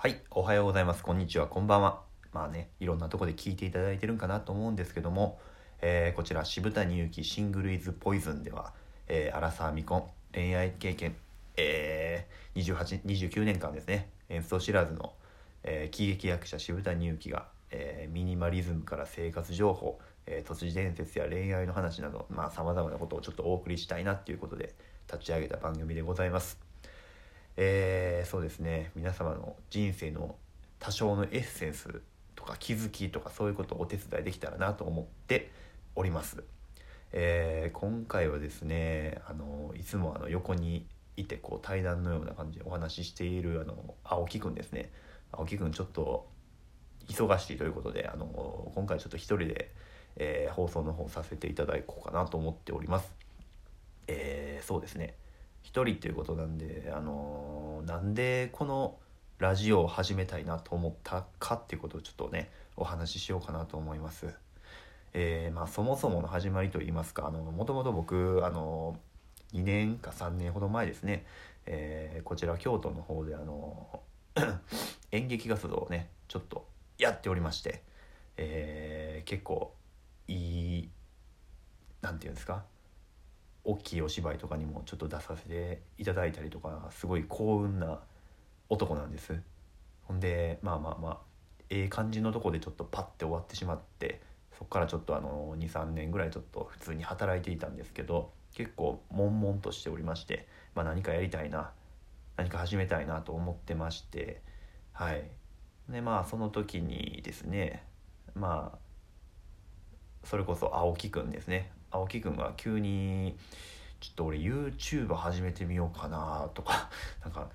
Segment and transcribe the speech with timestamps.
[0.00, 1.02] はい、おはようございます。
[1.02, 2.02] こんにちは、こんばんは。
[2.32, 5.40] まあね、いろんなとこで聞いていただいてるんかなと思うんですけども、
[5.80, 8.74] えーこちら渋谷由紀シングルイズポイズンでは、
[9.08, 11.16] えー、アラサー未婚恋愛経験、
[11.56, 15.14] えー、28 29年間ですね演奏知らずの、
[15.64, 24.76] えー喜劇役者渋谷由紀が、えーミニマリズムから生活情報、えー都市伝説や恋愛の話などさまざ、まなことをちょっとお送りしたいなっていうことで
[25.12, 26.67] 立ち上げた番組でございます。
[27.60, 30.36] えーそうですね皆様の人生の
[30.78, 32.02] 多少のエッセンス
[32.36, 35.50] とか気づきとかそういうことをお手伝いできたらなと思って
[35.96, 36.44] おります。
[37.12, 40.86] えー今回はですねあのいつもあの横に
[41.16, 44.92] いてこう対談のような感じでお話ししているあの青木くんですね
[45.32, 46.28] 青木くんちょっと
[47.08, 49.72] 忙しいということであの今回ちょっと一人で、
[50.16, 53.12] えー放送の方させていただこうかなと思っております。
[54.06, 55.14] えーそうですね
[55.68, 58.96] 一人っていうことなんであのなんでこの
[59.38, 64.28] ラジオを始めたいなと思ったかっていうことをちょっとねお話ししようかなと思います。
[65.12, 68.96] えーまあ、そもそもの始まりといいますかもともと僕あの
[69.52, 71.26] 2年か3年ほど前ですね、
[71.66, 74.00] えーこちら京都の方であの
[75.12, 77.82] 演劇活動をねちょっとやっておりまして、
[78.38, 79.74] え結構
[80.28, 80.34] い
[80.78, 80.90] い
[82.00, 82.64] なんていうんですか
[83.64, 88.00] 大きいお芝居とかにもちょっと出させていただいたりとかすごい幸運な
[88.68, 89.40] 男なんです。
[90.04, 91.18] ほんでまあまあまあ
[91.70, 94.22] ええ感じのとこでちょっとパッて終わってしまって
[94.58, 101.70] そっからちょっとあの23年ぐらいちょっと普通に働いていたんですけど結構悶々としておりまして、まあ、何かやりたいな
[102.36, 104.42] 何か始めたいなと思ってまして
[104.92, 105.30] はい。
[105.88, 107.84] でまあその時にですね
[108.34, 108.78] まあ
[110.24, 111.70] それこそ青木くんですね。
[111.90, 113.36] 青木くんが急に
[114.00, 116.90] 「ちょっと俺 YouTube 始めてみようかな」とか
[117.22, 117.50] なんか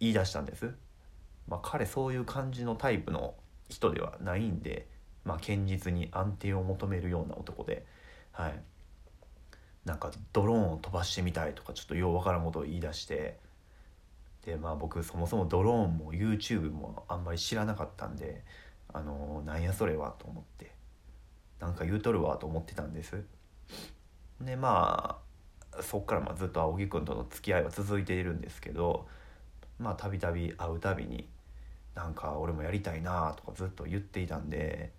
[0.00, 0.74] 言い出したんです。
[1.46, 3.34] まあ、彼そういう感じのタイプの
[3.68, 4.88] 人ではないんで、
[5.24, 7.84] まあ、堅実に安定を求めるような男で、
[8.32, 8.62] はい、
[9.84, 13.38] なんかドローンを飛ばしてみたいとかちょっとようわからんことを言い出して
[14.44, 18.44] でまあ僕そもそもドローンも YouTube もあんまり知らなかったんで
[18.92, 20.72] あのなんやそれはと思って
[21.64, 23.24] なんか言うとるわと思ってたんです。
[24.40, 25.18] でま
[25.72, 29.08] あそっからまずっと青木くんとの付き合いは続いているんですけど
[29.78, 31.26] まあたびたび会うたびに
[31.94, 34.92] なんか俺もやりたいなとかずっと言っていたんで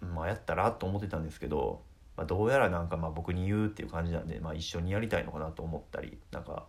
[0.00, 1.82] まあやったらと思ってたんですけど、
[2.16, 6.66] まあ、どうやらなんかまあ僕に言うっていう感じなんで、まあ、一緒にやりたいのかなと思ったりなんか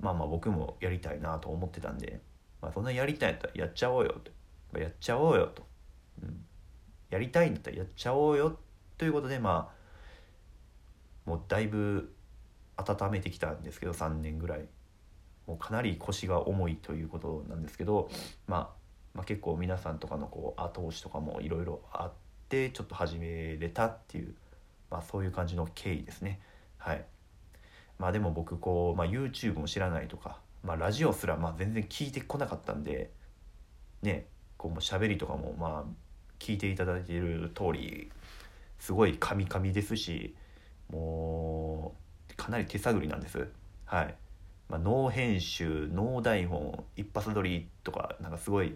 [0.00, 2.20] まあまあ僕もやりたいなと思ってたんで、
[2.60, 4.32] まあ、そんなやりたいんだったらやっちゃおうよと、
[4.72, 5.62] まあやっちゃおうよと、
[7.12, 8.58] やりたいんだったらやっちゃおうよ
[8.96, 9.70] ということでま
[11.26, 12.14] あもうだいぶ
[12.76, 14.66] 温めてきたんですけど3年ぐらい。
[15.46, 18.08] もうかなり腰が重いということなんですけど、
[18.46, 18.68] まあ、
[19.12, 22.12] まあ結構皆さんとかのこう後押しとかもいろいろあっ
[22.48, 24.34] てちょっと始めれたっていう、
[24.88, 26.40] まあ、そういう感じの経緯ですね。
[26.78, 27.04] はい。
[27.98, 33.10] まあでも僕こう、まあ、YouTube も知らないとか、まあ、ラジオすらまあ全然聞いてこなかったんで
[34.02, 36.11] ねこうもう喋りとかもまあ
[36.42, 38.10] 聞いていただいている通り
[38.80, 40.34] すごいカミカミですし
[40.90, 41.94] も
[42.30, 43.46] うかなり手探りなんです。
[43.84, 44.14] はい。
[44.68, 48.74] まあ、ノー編集ノー台本一発撮りとかなんかすごい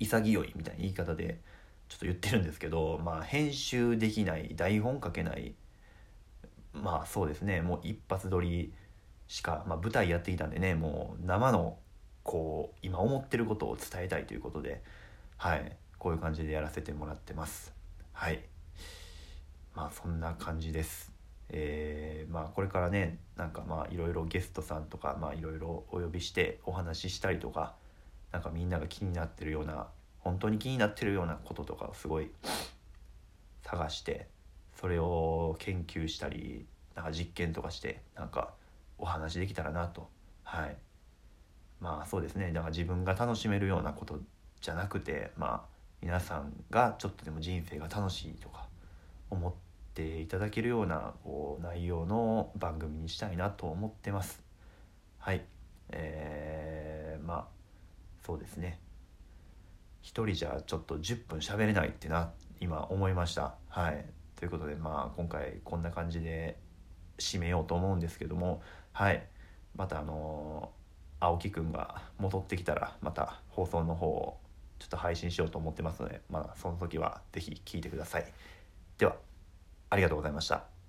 [0.00, 1.38] 潔いみたいな言い方で
[1.88, 5.54] ちょっと言ってるんですけど、まあ、編集できない台本書けない。
[6.72, 7.62] まあそうですね。
[7.62, 8.72] もう一発撮り
[9.28, 11.78] しか、まあ、舞台やっていたんでねもう生の
[12.24, 14.82] こう今思ってることを伝えたいということで。
[15.36, 15.76] はい。
[16.00, 17.74] こういう感じでやらせてもらってます。
[18.12, 18.42] はい。
[19.76, 21.12] まあそんな感じです。
[21.50, 27.74] えーまあこれからねなんかまあいろいろゲストさんとかまあいろいろお呼びしてお話ししたりとか
[28.32, 29.88] なんかみんなが気になってるような
[30.20, 32.30] 本当に気になってるようなこととかをすごい
[33.62, 34.28] 探して
[34.80, 38.54] それを研究したりなんか実験とかしてなんか
[38.96, 40.08] お話できたらなと。
[40.44, 40.76] はい。
[41.78, 42.52] まあそうですね。
[42.52, 44.18] だから自分が楽しめるようなこと
[44.60, 48.66] じゃなくてまあ皆さんがちょっとでも人生が楽しいとか
[49.28, 49.52] 思っ
[49.94, 54.42] ていただけるようなこう内容の番組にしたいなと思ってます。
[55.18, 55.42] はい。
[55.90, 57.46] えー、まあ
[58.24, 58.78] そうですね。
[60.00, 62.30] 一人じゃちょっと10分喋れないってな
[62.60, 63.54] 今思いました。
[63.68, 64.06] はい。
[64.36, 66.56] ということでまあ今回こんな感じで
[67.18, 68.62] 締めようと思うんですけども
[68.92, 69.26] はい。
[69.76, 70.70] またあの
[71.20, 74.38] 青木くんが戻ってきたらまた放送の方を
[74.80, 78.26] ちょっと配信しようと思ってますのでまあその時は是非聴いてください
[78.98, 79.14] では
[79.90, 80.79] ありがとうございました。